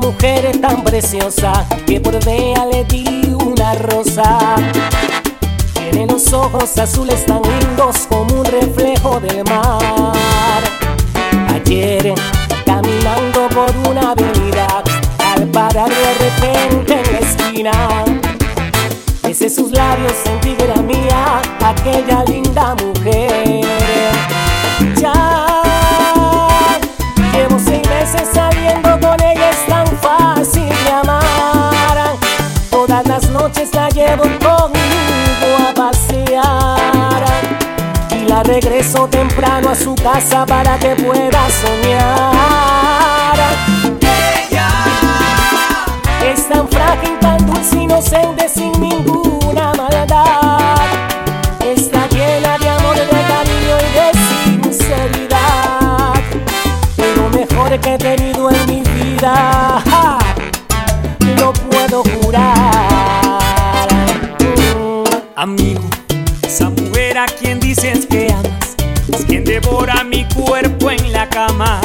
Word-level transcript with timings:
mujer 0.00 0.58
tan 0.60 0.82
preciosa 0.84 1.66
que 1.86 2.00
por 2.00 2.14
ella 2.14 2.66
le 2.66 2.84
di 2.84 3.34
una 3.34 3.74
rosa. 3.74 4.56
Tiene 5.74 6.06
los 6.06 6.32
ojos 6.32 6.78
azules 6.78 7.26
tan 7.26 7.42
lindos 7.42 8.06
como 8.08 8.40
un 8.40 8.44
reflejo 8.44 9.20
del 9.20 9.44
mar. 9.44 10.62
Ayer, 11.54 12.14
caminando 12.64 13.48
por 13.48 13.90
una 13.90 14.12
avenida, 14.12 14.82
al 15.34 15.46
parar 15.48 15.88
de 15.88 16.14
repente 16.14 17.02
en 17.04 17.12
la 17.12 17.18
esquina, 17.18 17.72
besé 19.22 19.50
sus 19.50 19.72
labios, 19.72 20.12
sentí 20.24 20.52
que 20.54 20.64
era 20.64 20.76
mía 20.76 21.42
aquella 21.60 22.24
linda 22.24 22.74
mujer. 22.76 23.64
Ya 24.96 25.61
regreso 38.52 39.08
temprano 39.08 39.70
a 39.70 39.74
su 39.74 39.94
casa 39.94 40.44
para 40.44 40.78
que 40.78 40.94
pueda 40.94 41.42
soñar. 41.62 43.38
Ella 44.50 44.68
es 46.22 46.46
tan 46.50 46.68
frágil, 46.68 47.18
tan 47.18 47.46
dulce, 47.46 47.78
inocente, 47.78 48.50
sin 48.50 48.72
ninguna 48.72 49.72
maldad. 49.72 50.86
Está 51.64 52.06
llena 52.08 52.58
de 52.58 52.68
amor, 52.68 52.96
de 52.96 53.22
cariño 53.32 53.76
y 53.86 53.90
de 53.98 54.06
sinceridad. 54.28 56.12
Lo 57.16 57.30
mejor 57.30 57.80
que 57.80 57.94
he 57.94 57.98
tenido 57.98 58.50
en 58.50 58.66
mi 58.66 58.82
vida, 58.82 59.82
dices 67.82 68.06
que 68.06 68.32
amas 68.32 68.76
es 69.12 69.24
quien 69.24 69.44
devora 69.44 70.04
mi 70.04 70.24
cuerpo 70.36 70.90
en 70.90 71.12
la 71.12 71.28
cama. 71.28 71.80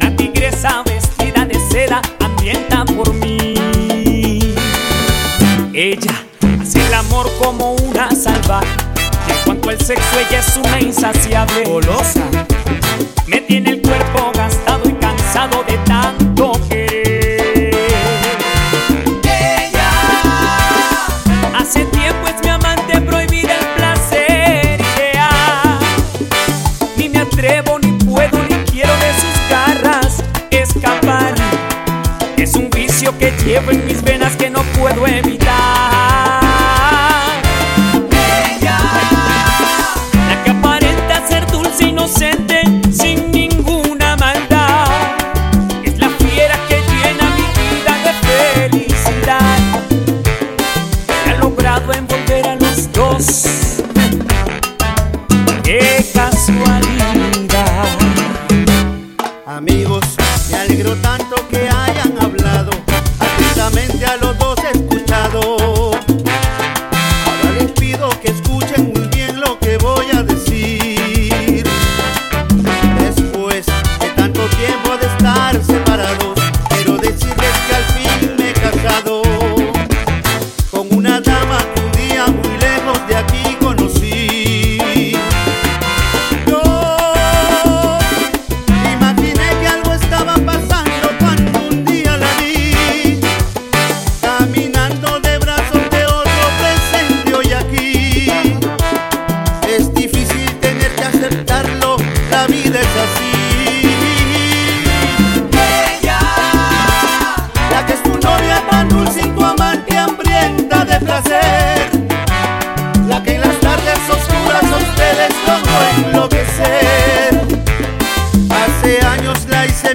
Una 0.00 0.16
tigresa 0.16 0.82
vestida 0.82 1.46
de 1.46 1.54
seda 1.70 2.02
hambrienta 2.18 2.84
por 2.84 3.12
mí. 3.14 3.54
Ella 5.72 6.24
hace 6.60 6.84
el 6.84 6.94
amor 6.94 7.30
como 7.40 7.74
una 7.74 8.10
salvaje. 8.10 8.66
Y 9.28 9.30
en 9.30 9.38
cuanto 9.44 9.70
al 9.70 9.80
sexo, 9.80 10.18
ella 10.18 10.40
es 10.40 10.56
una 10.56 10.80
insaciable 10.80 11.64
golosa. 11.64 12.24
Me 13.28 13.40
tiene 13.42 13.70
el 13.70 13.79
que 33.20 33.30
llevo 33.44 33.70
en 33.70 33.84
mis 33.84 34.02
venas 34.02 34.34
que 34.34 34.48
no 34.48 34.62
puedo 34.78 35.06
evitar. 35.06 35.50
Ella, 38.10 38.78
la 40.28 40.42
que 40.42 40.50
aparenta 40.50 41.28
ser 41.28 41.46
dulce, 41.48 41.88
inocente, 41.88 42.62
sin 42.90 43.30
ninguna 43.30 44.16
maldad. 44.16 44.86
Es 45.84 45.98
la 45.98 46.08
fiera 46.08 46.56
que 46.66 46.76
llena 46.76 47.30
mi 47.36 47.46
vida 47.60 47.92
de 48.06 48.12
felicidad. 48.70 49.58
Que 51.24 51.30
ha 51.30 51.36
logrado 51.36 51.92
envolver 51.92 52.48
a 52.48 52.56
los 52.56 52.90
dos. 52.90 53.59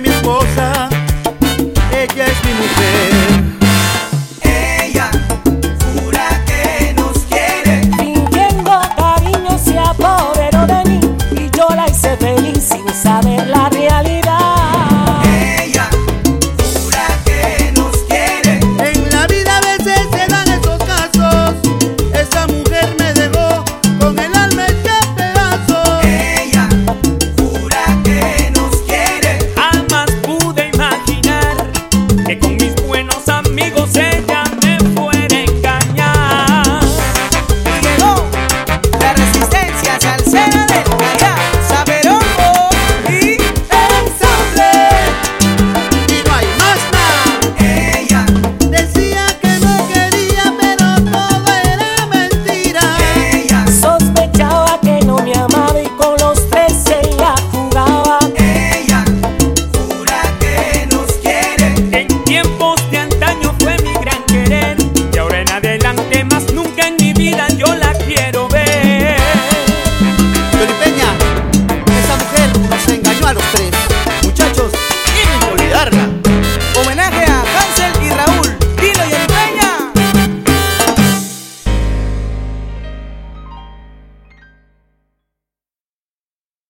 Mi 0.05 0.11
esposa, 0.11 0.87
ella 1.91 2.25
es 2.27 2.45
mi 2.45 2.53
mujer. 2.61 3.11
Ella 4.43 5.09
jura 5.83 6.43
que 6.45 6.93
nos 6.93 7.17
quiere. 7.23 7.87
Mintiendo 7.97 8.81
cariño 8.95 9.57
se 9.57 9.79
apoderó 9.79 10.67
de 10.67 10.83
mí 10.91 10.99
y 11.31 11.49
yo 11.57 11.67
la 11.75 11.89
hice 11.89 12.15
feliz 12.17 12.63
sin 12.71 12.87
saberla. 12.93 13.74